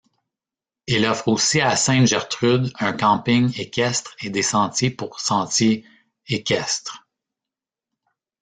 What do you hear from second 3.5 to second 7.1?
équestre et des sentiers pour sentiers équestres.